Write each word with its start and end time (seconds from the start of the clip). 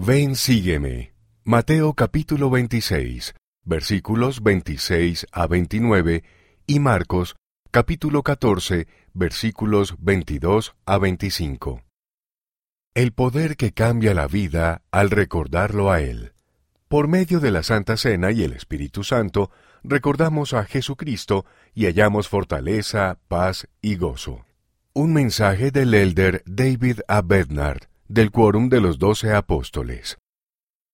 Ven, 0.00 0.36
sígueme. 0.36 1.12
Mateo 1.42 1.92
capítulo 1.94 2.50
26, 2.50 3.34
versículos 3.64 4.44
26 4.44 5.26
a 5.32 5.48
29 5.48 6.22
y 6.68 6.78
Marcos 6.78 7.34
capítulo 7.72 8.22
14, 8.22 8.86
versículos 9.12 9.96
22 9.98 10.76
a 10.86 10.98
25. 10.98 11.82
El 12.94 13.10
poder 13.10 13.56
que 13.56 13.72
cambia 13.72 14.14
la 14.14 14.28
vida 14.28 14.82
al 14.92 15.10
recordarlo 15.10 15.90
a 15.90 16.00
Él. 16.00 16.32
Por 16.86 17.08
medio 17.08 17.40
de 17.40 17.50
la 17.50 17.64
Santa 17.64 17.96
Cena 17.96 18.30
y 18.30 18.44
el 18.44 18.52
Espíritu 18.52 19.02
Santo, 19.02 19.50
recordamos 19.82 20.54
a 20.54 20.64
Jesucristo 20.64 21.44
y 21.74 21.86
hallamos 21.86 22.28
fortaleza, 22.28 23.18
paz 23.26 23.66
y 23.82 23.96
gozo. 23.96 24.46
Un 24.92 25.12
mensaje 25.12 25.72
del 25.72 25.92
elder 25.92 26.44
David 26.46 27.00
A. 27.08 27.20
Bednard, 27.20 27.88
del 28.08 28.30
quórum 28.30 28.68
de 28.68 28.80
los 28.80 28.98
doce 28.98 29.32
apóstoles. 29.34 30.18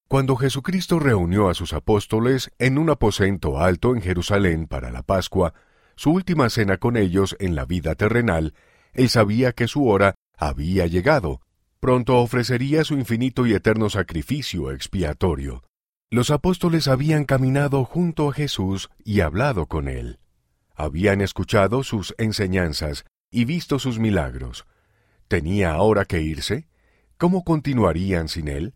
Cuando 0.08 0.36
Jesucristo 0.36 0.98
reunió 0.98 1.48
a 1.48 1.54
sus 1.54 1.72
apóstoles 1.72 2.50
en 2.58 2.76
un 2.76 2.90
aposento 2.90 3.58
alto 3.58 3.94
en 3.94 4.02
Jerusalén 4.02 4.66
para 4.66 4.90
la 4.90 5.02
Pascua, 5.02 5.54
su 5.96 6.10
última 6.10 6.50
cena 6.50 6.76
con 6.78 6.96
ellos 6.96 7.36
en 7.38 7.54
la 7.54 7.64
vida 7.64 7.94
terrenal, 7.94 8.54
él 8.92 9.08
sabía 9.08 9.52
que 9.52 9.68
su 9.68 9.88
hora 9.88 10.14
había 10.36 10.86
llegado. 10.86 11.40
Pronto 11.80 12.18
ofrecería 12.18 12.84
su 12.84 12.94
infinito 12.94 13.46
y 13.46 13.54
eterno 13.54 13.90
sacrificio 13.90 14.70
expiatorio. 14.72 15.62
Los 16.10 16.30
apóstoles 16.30 16.88
habían 16.88 17.24
caminado 17.24 17.84
junto 17.84 18.28
a 18.28 18.32
Jesús 18.32 18.90
y 19.04 19.20
hablado 19.20 19.66
con 19.66 19.88
él. 19.88 20.18
Habían 20.74 21.20
escuchado 21.20 21.82
sus 21.82 22.14
enseñanzas 22.18 23.04
y 23.30 23.44
visto 23.44 23.78
sus 23.78 23.98
milagros. 23.98 24.66
¿Tenía 25.28 25.72
ahora 25.72 26.04
que 26.04 26.20
irse? 26.20 26.66
¿Cómo 27.16 27.44
continuarían 27.44 28.28
sin 28.28 28.48
él? 28.48 28.74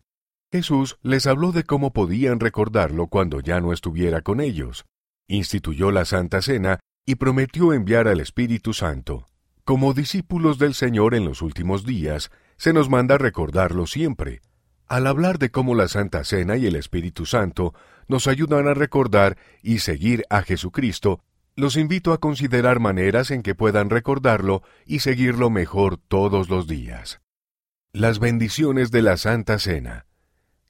Jesús 0.51 0.97
les 1.03 1.27
habló 1.27 1.51
de 1.51 1.63
cómo 1.63 1.93
podían 1.93 2.39
recordarlo 2.39 3.07
cuando 3.07 3.41
ya 3.41 3.59
no 3.59 3.73
estuviera 3.73 4.21
con 4.21 4.39
ellos. 4.39 4.85
Instituyó 5.27 5.91
la 5.91 6.05
Santa 6.05 6.41
Cena 6.41 6.79
y 7.05 7.15
prometió 7.15 7.73
enviar 7.73 8.07
al 8.07 8.19
Espíritu 8.19 8.73
Santo. 8.73 9.27
Como 9.65 9.93
discípulos 9.93 10.57
del 10.57 10.73
Señor 10.73 11.13
en 11.15 11.25
los 11.25 11.41
últimos 11.41 11.85
días, 11.85 12.31
se 12.57 12.73
nos 12.73 12.89
manda 12.89 13.17
recordarlo 13.17 13.85
siempre. 13.85 14.41
Al 14.87 15.05
hablar 15.05 15.37
de 15.37 15.51
cómo 15.51 15.75
la 15.75 15.87
Santa 15.87 16.23
Cena 16.23 16.57
y 16.57 16.65
el 16.65 16.75
Espíritu 16.75 17.25
Santo 17.27 17.75
nos 18.07 18.25
ayudan 18.25 18.67
a 18.67 18.73
recordar 18.73 19.37
y 19.61 19.79
seguir 19.79 20.23
a 20.29 20.41
Jesucristo, 20.41 21.21
los 21.55 21.75
invito 21.75 22.13
a 22.13 22.19
considerar 22.19 22.79
maneras 22.79 23.31
en 23.31 23.43
que 23.43 23.53
puedan 23.53 23.89
recordarlo 23.89 24.63
y 24.85 24.99
seguirlo 24.99 25.49
mejor 25.49 25.97
todos 25.97 26.49
los 26.49 26.65
días. 26.65 27.21
Las 27.93 28.19
bendiciones 28.19 28.91
de 28.91 29.01
la 29.01 29.17
Santa 29.17 29.57
Cena. 29.57 30.05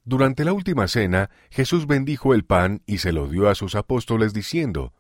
Durante 0.06 0.45
la 0.45 0.53
última 0.53 0.88
cena, 0.88 1.30
Jesús 1.50 1.86
bendijo 1.86 2.34
el 2.34 2.45
pan 2.45 2.81
y 2.86 3.00
se 3.00 3.11
lo 3.11 3.28
dio 3.28 3.50
a 3.50 3.56
sus 3.56 3.76
apóstoles 3.76 4.34
diciendo, 4.34 4.94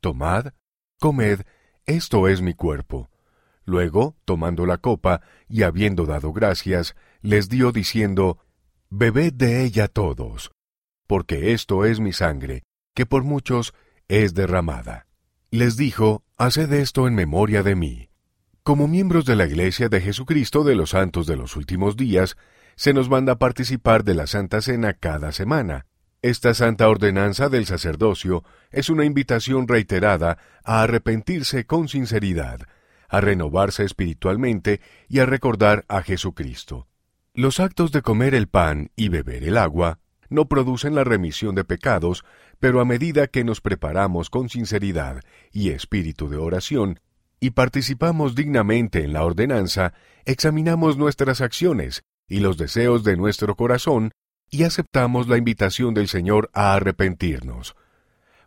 Tomad, 0.00 0.48
comed, 1.00 1.40
esto 1.86 2.28
es 2.28 2.42
mi 2.42 2.52
cuerpo. 2.52 3.08
Luego, 3.64 4.18
tomando 4.26 4.66
la 4.66 4.76
copa 4.76 5.22
y 5.48 5.62
habiendo 5.62 6.04
dado 6.04 6.34
gracias, 6.34 6.94
les 7.22 7.48
dio 7.48 7.72
diciendo, 7.72 8.38
Bebed 8.90 9.32
de 9.32 9.64
ella 9.64 9.88
todos, 9.88 10.52
porque 11.06 11.54
esto 11.54 11.86
es 11.86 12.00
mi 12.00 12.12
sangre, 12.12 12.64
que 12.94 13.06
por 13.06 13.24
muchos 13.24 13.72
es 14.08 14.34
derramada. 14.34 15.06
Les 15.50 15.78
dijo, 15.78 16.22
Haced 16.36 16.70
esto 16.74 17.08
en 17.08 17.14
memoria 17.14 17.62
de 17.62 17.76
mí. 17.76 18.11
Como 18.64 18.86
miembros 18.86 19.24
de 19.24 19.34
la 19.34 19.46
Iglesia 19.46 19.88
de 19.88 20.00
Jesucristo 20.00 20.62
de 20.62 20.76
los 20.76 20.90
Santos 20.90 21.26
de 21.26 21.36
los 21.36 21.56
Últimos 21.56 21.96
Días, 21.96 22.36
se 22.76 22.94
nos 22.94 23.10
manda 23.10 23.34
participar 23.34 24.04
de 24.04 24.14
la 24.14 24.28
Santa 24.28 24.62
Cena 24.62 24.92
cada 24.92 25.32
semana. 25.32 25.86
Esta 26.22 26.54
santa 26.54 26.88
ordenanza 26.88 27.48
del 27.48 27.66
sacerdocio 27.66 28.44
es 28.70 28.88
una 28.88 29.04
invitación 29.04 29.66
reiterada 29.66 30.38
a 30.62 30.82
arrepentirse 30.82 31.66
con 31.66 31.88
sinceridad, 31.88 32.60
a 33.08 33.20
renovarse 33.20 33.82
espiritualmente 33.82 34.80
y 35.08 35.18
a 35.18 35.26
recordar 35.26 35.84
a 35.88 36.02
Jesucristo. 36.02 36.86
Los 37.34 37.58
actos 37.58 37.90
de 37.90 38.02
comer 38.02 38.32
el 38.32 38.46
pan 38.46 38.92
y 38.94 39.08
beber 39.08 39.42
el 39.42 39.58
agua 39.58 39.98
no 40.30 40.46
producen 40.46 40.94
la 40.94 41.02
remisión 41.02 41.56
de 41.56 41.64
pecados, 41.64 42.24
pero 42.60 42.80
a 42.80 42.84
medida 42.84 43.26
que 43.26 43.42
nos 43.42 43.60
preparamos 43.60 44.30
con 44.30 44.48
sinceridad 44.48 45.20
y 45.50 45.70
espíritu 45.70 46.28
de 46.28 46.36
oración, 46.36 47.00
y 47.42 47.50
participamos 47.50 48.36
dignamente 48.36 49.02
en 49.02 49.12
la 49.12 49.24
ordenanza, 49.24 49.94
examinamos 50.24 50.96
nuestras 50.96 51.40
acciones 51.40 52.04
y 52.28 52.38
los 52.38 52.56
deseos 52.56 53.02
de 53.02 53.16
nuestro 53.16 53.56
corazón 53.56 54.12
y 54.48 54.62
aceptamos 54.62 55.26
la 55.26 55.38
invitación 55.38 55.92
del 55.92 56.06
Señor 56.06 56.50
a 56.52 56.72
arrepentirnos. 56.74 57.74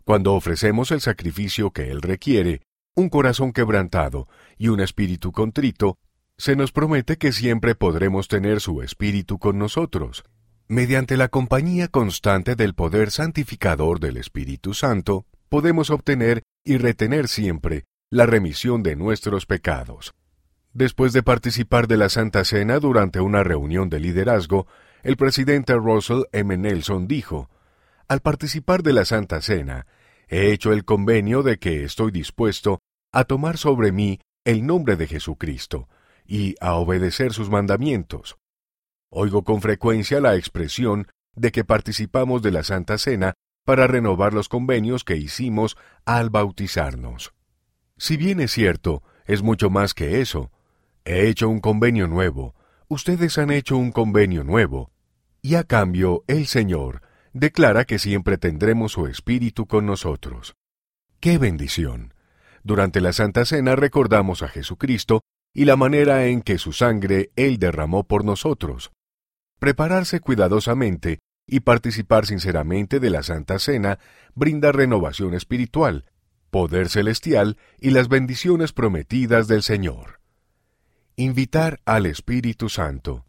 Cuando 0.05 0.33
ofrecemos 0.33 0.91
el 0.91 1.01
sacrificio 1.01 1.71
que 1.71 1.91
Él 1.91 2.01
requiere, 2.01 2.61
un 2.95 3.09
corazón 3.09 3.51
quebrantado 3.51 4.29
y 4.57 4.69
un 4.69 4.79
espíritu 4.79 5.33
contrito, 5.33 5.97
se 6.37 6.55
nos 6.55 6.71
promete 6.71 7.17
que 7.17 7.33
siempre 7.33 7.75
podremos 7.75 8.29
tener 8.29 8.61
su 8.61 8.81
Espíritu 8.81 9.39
con 9.39 9.59
nosotros. 9.59 10.23
Mediante 10.69 11.17
la 11.17 11.27
compañía 11.27 11.89
constante 11.89 12.55
del 12.55 12.73
poder 12.75 13.11
santificador 13.11 13.99
del 13.99 14.15
Espíritu 14.15 14.73
Santo, 14.73 15.25
podemos 15.49 15.89
obtener 15.89 16.43
y 16.63 16.77
retener 16.77 17.27
siempre 17.27 17.83
la 18.11 18.25
remisión 18.25 18.83
de 18.83 18.95
nuestros 18.95 19.45
pecados. 19.45 20.13
Después 20.73 21.13
de 21.13 21.23
participar 21.23 21.87
de 21.87 21.97
la 21.97 22.09
Santa 22.09 22.43
Cena 22.43 22.79
durante 22.79 23.19
una 23.19 23.43
reunión 23.43 23.89
de 23.89 23.99
liderazgo, 23.99 24.67
el 25.03 25.17
presidente 25.17 25.73
Russell 25.75 26.23
M. 26.31 26.57
Nelson 26.57 27.07
dijo, 27.07 27.49
Al 28.07 28.19
participar 28.21 28.83
de 28.83 28.93
la 28.93 29.05
Santa 29.05 29.41
Cena, 29.41 29.87
he 30.27 30.51
hecho 30.51 30.73
el 30.73 30.85
convenio 30.85 31.43
de 31.43 31.57
que 31.57 31.83
estoy 31.83 32.11
dispuesto 32.11 32.79
a 33.11 33.23
tomar 33.23 33.57
sobre 33.57 33.91
mí 33.91 34.19
el 34.43 34.65
nombre 34.65 34.95
de 34.95 35.07
Jesucristo, 35.07 35.87
y 36.25 36.55
a 36.59 36.75
obedecer 36.75 37.33
sus 37.33 37.49
mandamientos. 37.49 38.37
Oigo 39.09 39.43
con 39.43 39.61
frecuencia 39.61 40.19
la 40.19 40.35
expresión 40.35 41.07
de 41.35 41.51
que 41.51 41.63
participamos 41.63 42.41
de 42.41 42.51
la 42.51 42.63
Santa 42.63 42.97
Cena 42.97 43.33
para 43.63 43.87
renovar 43.87 44.33
los 44.33 44.49
convenios 44.49 45.03
que 45.03 45.17
hicimos 45.17 45.77
al 46.05 46.29
bautizarnos. 46.29 47.33
Si 47.97 48.17
bien 48.17 48.39
es 48.39 48.51
cierto, 48.51 49.03
es 49.25 49.41
mucho 49.41 49.69
más 49.69 49.93
que 49.93 50.21
eso. 50.21 50.51
He 51.05 51.27
hecho 51.27 51.49
un 51.49 51.59
convenio 51.59 52.07
nuevo, 52.07 52.55
ustedes 52.87 53.37
han 53.37 53.51
hecho 53.51 53.77
un 53.77 53.91
convenio 53.91 54.43
nuevo, 54.43 54.91
y 55.41 55.55
a 55.55 55.63
cambio 55.63 56.23
el 56.27 56.47
Señor 56.47 57.01
declara 57.31 57.85
que 57.85 57.99
siempre 57.99 58.37
tendremos 58.37 58.93
su 58.93 59.07
Espíritu 59.07 59.67
con 59.67 59.85
nosotros. 59.85 60.55
¡Qué 61.19 61.37
bendición! 61.37 62.13
Durante 62.63 63.01
la 63.01 63.13
Santa 63.13 63.45
Cena 63.45 63.75
recordamos 63.75 64.41
a 64.41 64.47
Jesucristo 64.47 65.21
y 65.53 65.65
la 65.65 65.75
manera 65.75 66.25
en 66.25 66.41
que 66.41 66.57
su 66.57 66.73
sangre 66.73 67.31
Él 67.35 67.59
derramó 67.59 68.03
por 68.03 68.25
nosotros. 68.25 68.91
Prepararse 69.59 70.19
cuidadosamente 70.19 71.19
y 71.47 71.61
participar 71.61 72.25
sinceramente 72.25 72.99
de 72.99 73.09
la 73.09 73.23
Santa 73.23 73.59
Cena 73.59 73.99
brinda 74.33 74.71
renovación 74.71 75.33
espiritual, 75.33 76.05
poder 76.55 76.87
celestial 76.87 77.57
y 77.81 77.89
las 77.89 78.07
bendiciones 78.07 78.71
prometidas 78.71 79.49
del 79.49 79.61
Señor. 79.61 80.21
Invitar 81.17 81.81
al 81.83 82.05
Espíritu 82.05 82.69
Santo. 82.69 83.25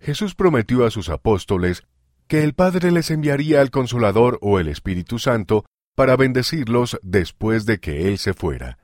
Jesús 0.00 0.34
prometió 0.34 0.84
a 0.84 0.90
sus 0.90 1.08
apóstoles 1.08 1.84
que 2.26 2.42
el 2.42 2.54
Padre 2.54 2.90
les 2.90 3.12
enviaría 3.12 3.60
al 3.60 3.70
Consolador 3.70 4.40
o 4.42 4.58
el 4.58 4.66
Espíritu 4.66 5.20
Santo 5.20 5.64
para 5.94 6.16
bendecirlos 6.16 6.98
después 7.04 7.66
de 7.66 7.78
que 7.78 8.08
Él 8.08 8.18
se 8.18 8.34
fuera. 8.34 8.78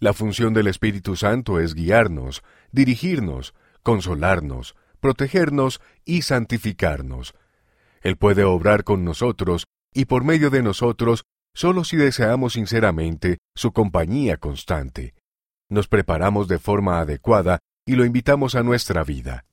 La 0.00 0.12
función 0.12 0.52
del 0.52 0.66
Espíritu 0.66 1.14
Santo 1.14 1.60
es 1.60 1.74
guiarnos, 1.74 2.42
dirigirnos, 2.72 3.54
consolarnos, 3.84 4.74
protegernos 4.98 5.80
y 6.04 6.22
santificarnos. 6.22 7.36
Él 8.00 8.16
puede 8.16 8.42
obrar 8.42 8.82
con 8.82 9.04
nosotros 9.04 9.68
y 9.94 10.06
por 10.06 10.24
medio 10.24 10.50
de 10.50 10.64
nosotros 10.64 11.24
solo 11.56 11.82
si 11.82 11.96
deseamos 11.96 12.52
sinceramente 12.52 13.38
su 13.56 13.72
compañía 13.72 14.36
constante. 14.36 15.14
Nos 15.68 15.88
preparamos 15.88 16.46
de 16.46 16.60
forma 16.60 17.00
adecuada 17.00 17.58
y 17.84 17.96
lo 17.96 18.04
invitamos 18.04 18.54
a 18.54 18.62
nuestra 18.62 19.02
vida. 19.02 19.44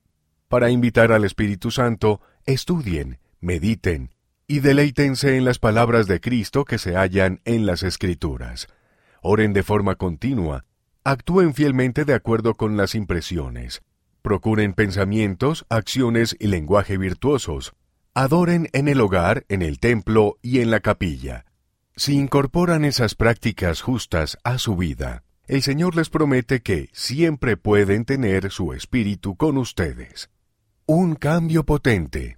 Para 0.47 0.69
invitar 0.69 1.11
al 1.11 1.25
Espíritu 1.25 1.71
Santo, 1.71 2.21
estudien, 2.45 3.17
mediten 3.39 4.11
y 4.45 4.59
deleítense 4.59 5.38
en 5.38 5.45
las 5.45 5.57
palabras 5.57 6.05
de 6.05 6.21
Cristo 6.21 6.63
que 6.63 6.77
se 6.77 6.95
hallan 6.95 7.41
en 7.45 7.65
las 7.65 7.81
Escrituras 7.81 8.67
oren 9.23 9.53
de 9.53 9.63
forma 9.63 9.95
continua, 9.95 10.65
actúen 11.03 11.53
fielmente 11.53 12.05
de 12.05 12.13
acuerdo 12.13 12.55
con 12.55 12.77
las 12.77 12.94
impresiones, 12.94 13.81
procuren 14.21 14.73
pensamientos, 14.73 15.65
acciones 15.69 16.35
y 16.39 16.47
lenguaje 16.47 16.97
virtuosos, 16.97 17.73
adoren 18.13 18.67
en 18.73 18.89
el 18.89 19.01
hogar, 19.01 19.45
en 19.47 19.61
el 19.61 19.79
templo 19.79 20.38
y 20.41 20.59
en 20.59 20.71
la 20.71 20.81
capilla. 20.81 21.45
Si 21.95 22.15
incorporan 22.15 22.85
esas 22.85 23.13
prácticas 23.13 23.81
justas 23.81 24.39
a 24.43 24.57
su 24.57 24.75
vida, 24.75 25.23
el 25.45 25.61
Señor 25.61 25.95
les 25.95 26.09
promete 26.09 26.61
que 26.63 26.89
siempre 26.91 27.55
pueden 27.55 28.03
tener 28.03 28.49
su 28.49 28.73
espíritu 28.73 29.35
con 29.35 29.59
ustedes. 29.59 30.31
Un 30.87 31.15
cambio 31.15 31.65
potente. 31.65 32.37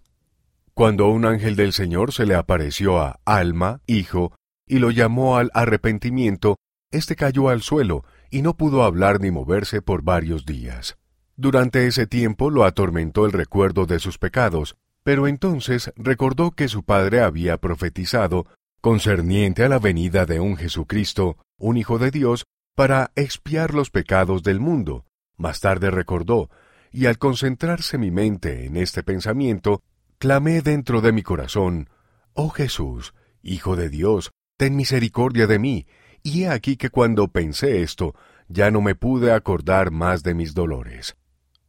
cuando 0.73 1.07
un 1.07 1.23
ángel 1.23 1.55
del 1.55 1.71
Señor 1.71 2.11
se 2.11 2.25
le 2.25 2.35
apareció 2.35 2.99
a 2.99 3.21
Alma, 3.23 3.79
hijo, 3.87 4.35
y 4.67 4.79
lo 4.79 4.91
llamó 4.91 5.37
al 5.37 5.49
arrepentimiento, 5.53 6.57
éste 6.91 7.15
cayó 7.15 7.47
al 7.47 7.61
suelo 7.61 8.03
y 8.29 8.41
no 8.41 8.57
pudo 8.57 8.83
hablar 8.83 9.21
ni 9.21 9.31
moverse 9.31 9.81
por 9.81 10.01
varios 10.01 10.45
días. 10.45 10.97
Durante 11.37 11.87
ese 11.87 12.07
tiempo 12.07 12.49
lo 12.49 12.65
atormentó 12.65 13.25
el 13.25 13.31
recuerdo 13.31 13.85
de 13.85 13.99
sus 13.99 14.17
pecados, 14.17 14.75
pero 15.03 15.27
entonces 15.27 15.93
recordó 15.95 16.51
que 16.51 16.67
su 16.67 16.83
padre 16.83 17.21
había 17.21 17.57
profetizado 17.57 18.45
concerniente 18.85 19.63
a 19.63 19.67
la 19.67 19.79
venida 19.79 20.27
de 20.27 20.39
un 20.39 20.57
Jesucristo, 20.57 21.37
un 21.57 21.75
Hijo 21.75 21.97
de 21.97 22.11
Dios, 22.11 22.45
para 22.75 23.09
expiar 23.15 23.73
los 23.73 23.89
pecados 23.89 24.43
del 24.43 24.59
mundo. 24.59 25.05
Más 25.37 25.59
tarde 25.59 25.89
recordó, 25.89 26.51
y 26.91 27.07
al 27.07 27.17
concentrarse 27.17 27.97
mi 27.97 28.11
mente 28.11 28.67
en 28.67 28.77
este 28.77 29.01
pensamiento, 29.01 29.81
clamé 30.19 30.61
dentro 30.61 31.01
de 31.01 31.13
mi 31.13 31.23
corazón, 31.23 31.89
Oh 32.33 32.49
Jesús, 32.49 33.15
Hijo 33.41 33.75
de 33.75 33.89
Dios, 33.89 34.29
ten 34.55 34.75
misericordia 34.75 35.47
de 35.47 35.57
mí, 35.57 35.87
y 36.21 36.43
he 36.43 36.49
aquí 36.49 36.77
que 36.77 36.91
cuando 36.91 37.27
pensé 37.29 37.81
esto, 37.81 38.13
ya 38.49 38.69
no 38.69 38.81
me 38.81 38.93
pude 38.93 39.31
acordar 39.31 39.89
más 39.89 40.21
de 40.21 40.35
mis 40.35 40.53
dolores. 40.53 41.15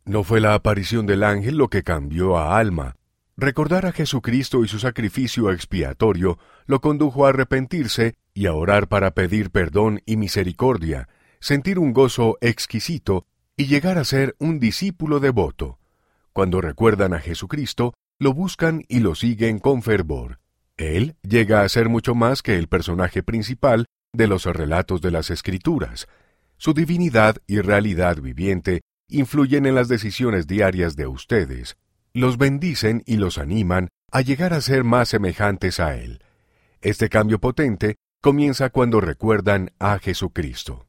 No 0.04 0.22
fue 0.22 0.42
la 0.42 0.52
aparición 0.52 1.06
del 1.06 1.24
ángel 1.24 1.56
lo 1.56 1.68
que 1.68 1.82
cambió 1.82 2.36
a 2.36 2.58
Alma. 2.58 2.95
Recordar 3.38 3.84
a 3.84 3.92
Jesucristo 3.92 4.64
y 4.64 4.68
su 4.68 4.78
sacrificio 4.78 5.50
expiatorio 5.50 6.38
lo 6.64 6.80
condujo 6.80 7.26
a 7.26 7.28
arrepentirse 7.28 8.14
y 8.32 8.46
a 8.46 8.54
orar 8.54 8.88
para 8.88 9.10
pedir 9.10 9.50
perdón 9.50 10.00
y 10.06 10.16
misericordia, 10.16 11.10
sentir 11.38 11.78
un 11.78 11.92
gozo 11.92 12.38
exquisito 12.40 13.26
y 13.54 13.66
llegar 13.66 13.98
a 13.98 14.04
ser 14.04 14.36
un 14.38 14.58
discípulo 14.58 15.20
devoto. 15.20 15.78
Cuando 16.32 16.62
recuerdan 16.62 17.12
a 17.12 17.20
Jesucristo, 17.20 17.92
lo 18.18 18.32
buscan 18.32 18.84
y 18.88 19.00
lo 19.00 19.14
siguen 19.14 19.58
con 19.58 19.82
fervor. 19.82 20.40
Él 20.78 21.16
llega 21.22 21.60
a 21.60 21.68
ser 21.68 21.90
mucho 21.90 22.14
más 22.14 22.40
que 22.40 22.56
el 22.56 22.68
personaje 22.68 23.22
principal 23.22 23.84
de 24.14 24.28
los 24.28 24.46
relatos 24.46 25.02
de 25.02 25.10
las 25.10 25.28
Escrituras. 25.28 26.08
Su 26.56 26.72
divinidad 26.72 27.36
y 27.46 27.60
realidad 27.60 28.16
viviente 28.16 28.80
influyen 29.08 29.66
en 29.66 29.74
las 29.74 29.88
decisiones 29.88 30.46
diarias 30.46 30.96
de 30.96 31.06
ustedes, 31.06 31.76
los 32.16 32.38
bendicen 32.38 33.02
y 33.04 33.16
los 33.16 33.36
animan 33.36 33.88
a 34.10 34.22
llegar 34.22 34.54
a 34.54 34.62
ser 34.62 34.84
más 34.84 35.10
semejantes 35.10 35.80
a 35.80 35.96
Él. 35.96 36.22
Este 36.80 37.10
cambio 37.10 37.38
potente 37.40 37.96
comienza 38.22 38.70
cuando 38.70 39.02
recuerdan 39.02 39.72
a 39.78 39.98
Jesucristo. 39.98 40.86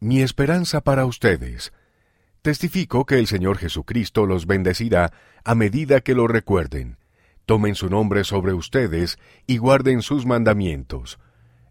Mi 0.00 0.22
esperanza 0.22 0.80
para 0.80 1.04
ustedes. 1.04 1.74
Testifico 2.40 3.04
que 3.04 3.18
el 3.18 3.26
Señor 3.26 3.58
Jesucristo 3.58 4.24
los 4.24 4.46
bendecirá 4.46 5.12
a 5.44 5.54
medida 5.54 6.00
que 6.00 6.14
lo 6.14 6.28
recuerden. 6.28 6.96
Tomen 7.44 7.74
su 7.74 7.90
nombre 7.90 8.24
sobre 8.24 8.54
ustedes 8.54 9.18
y 9.46 9.58
guarden 9.58 10.00
sus 10.00 10.24
mandamientos. 10.24 11.18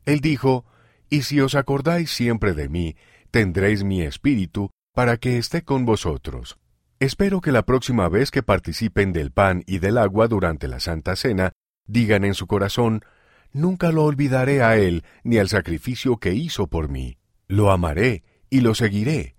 Él 0.06 0.19
dijo, 0.19 0.66
Y 1.10 1.24
si 1.24 1.42
os 1.42 1.56
acordáis 1.56 2.12
siempre 2.12 2.54
de 2.54 2.69
mí, 2.69 2.96
tendréis 3.31 3.84
mi 3.84 4.04
espíritu 4.04 4.69
para 4.94 5.18
que 5.18 5.39
esté 5.39 5.63
con 5.63 5.84
vosotros. 5.84 6.60
Espero 7.04 7.42
que 7.42 7.52
la 7.52 7.64
próxima 7.64 8.08
vez 8.08 8.32
que 8.32 8.44
participen 8.44 9.12
del 9.12 9.34
pan 9.34 9.62
y 9.68 9.80
del 9.80 9.98
agua 9.98 10.30
durante 10.30 10.70
la 10.70 10.80
Santa 10.80 11.18
Cena, 11.18 11.52
digan 11.86 12.24
en 12.24 12.34
su 12.34 12.48
corazón, 12.48 13.04
Nunca 13.52 13.92
lo 13.92 14.06
olvidaré 14.06 14.64
a 14.64 14.78
Él 14.78 15.04
ni 15.22 15.38
al 15.38 15.50
sacrificio 15.50 16.16
que 16.16 16.34
hizo 16.34 16.68
por 16.68 16.88
mí. 16.88 17.18
Lo 17.50 17.72
amaré 17.72 18.24
y 18.50 18.62
lo 18.62 18.74
seguiré. 18.74 19.36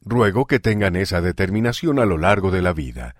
Ruego 0.00 0.46
que 0.46 0.60
tengan 0.60 0.94
esa 0.94 1.20
determinación 1.20 1.98
a 1.98 2.04
lo 2.04 2.18
largo 2.18 2.52
de 2.52 2.62
la 2.62 2.72
vida. 2.72 3.16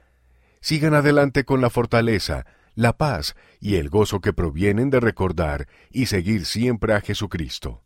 Sigan 0.61 0.94
adelante 0.94 1.44
con 1.44 1.61
la 1.61 1.69
fortaleza, 1.69 2.47
la 2.77 2.97
paz 2.99 3.35
y 3.59 3.75
el 3.75 3.89
gozo 3.89 4.21
que 4.21 4.33
provienen 4.33 4.91
de 4.91 5.01
recordar 5.01 5.67
y 5.91 6.06
seguir 6.06 6.47
siempre 6.47 6.94
a 6.94 7.01
Jesucristo. 7.01 7.83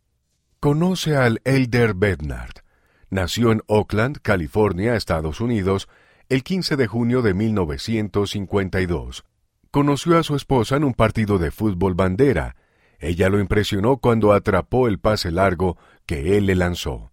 Conoce 0.59 1.17
al 1.17 1.41
Elder 1.43 1.95
Bednard. 1.95 2.61
Nació 3.09 3.51
en 3.51 3.63
Oakland, 3.65 4.19
California, 4.21 4.95
Estados 4.95 5.41
Unidos, 5.41 5.89
el 6.29 6.43
15 6.43 6.77
de 6.77 6.87
junio 6.87 7.21
de 7.21 7.33
1952. 7.33 9.25
Conoció 9.71 10.17
a 10.17 10.23
su 10.23 10.35
esposa 10.35 10.77
en 10.77 10.83
un 10.83 10.93
partido 10.93 11.37
de 11.37 11.51
fútbol 11.51 11.95
bandera. 11.95 12.55
Ella 12.99 13.29
lo 13.29 13.39
impresionó 13.39 13.97
cuando 13.97 14.33
atrapó 14.33 14.87
el 14.87 14.99
pase 14.99 15.31
largo 15.31 15.77
que 16.05 16.37
él 16.37 16.45
le 16.45 16.55
lanzó. 16.55 17.11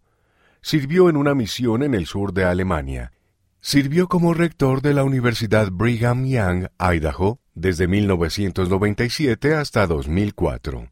Sirvió 0.63 1.09
en 1.09 1.17
una 1.17 1.35
misión 1.35 1.83
en 1.83 1.95
el 1.95 2.07
sur 2.07 2.33
de 2.33 2.45
Alemania. 2.45 3.13
Sirvió 3.61 4.09
como 4.09 4.33
rector 4.33 4.83
de 4.83 4.95
la 4.95 5.05
Universidad 5.05 5.71
Brigham 5.71 6.25
Young, 6.27 6.69
Idaho, 6.79 7.41
desde 7.55 7.89
1997 7.89 9.55
hasta 9.55 9.87
2004. 9.87 10.89